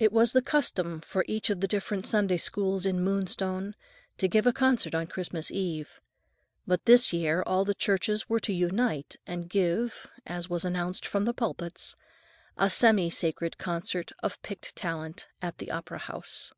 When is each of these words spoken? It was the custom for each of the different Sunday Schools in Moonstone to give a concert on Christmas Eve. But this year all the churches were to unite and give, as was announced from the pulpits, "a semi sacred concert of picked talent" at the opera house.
It 0.00 0.10
was 0.10 0.32
the 0.32 0.42
custom 0.42 1.00
for 1.00 1.24
each 1.28 1.50
of 1.50 1.60
the 1.60 1.68
different 1.68 2.04
Sunday 2.04 2.36
Schools 2.36 2.84
in 2.84 3.00
Moonstone 3.00 3.76
to 4.18 4.26
give 4.26 4.44
a 4.44 4.52
concert 4.52 4.92
on 4.92 5.06
Christmas 5.06 5.52
Eve. 5.52 6.00
But 6.66 6.84
this 6.84 7.12
year 7.12 7.40
all 7.46 7.64
the 7.64 7.72
churches 7.76 8.28
were 8.28 8.40
to 8.40 8.52
unite 8.52 9.18
and 9.28 9.48
give, 9.48 10.08
as 10.26 10.50
was 10.50 10.64
announced 10.64 11.06
from 11.06 11.26
the 11.26 11.32
pulpits, 11.32 11.94
"a 12.56 12.68
semi 12.68 13.08
sacred 13.08 13.56
concert 13.56 14.10
of 14.20 14.42
picked 14.42 14.74
talent" 14.74 15.28
at 15.40 15.58
the 15.58 15.70
opera 15.70 15.98
house. 15.98 16.52